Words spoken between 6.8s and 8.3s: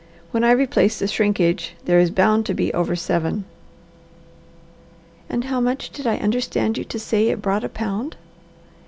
to say it brought a pound?"